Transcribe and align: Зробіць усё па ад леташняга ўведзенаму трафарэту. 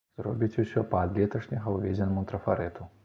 Зробіць 0.19 0.59
усё 0.63 0.83
па 0.93 1.03
ад 1.07 1.13
леташняга 1.19 1.75
ўведзенаму 1.77 2.25
трафарэту. 2.33 2.89